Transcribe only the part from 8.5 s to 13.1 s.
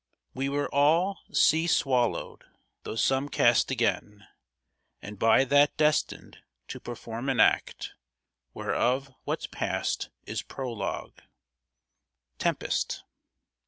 Whereof what's past is prologue. TEMPEST.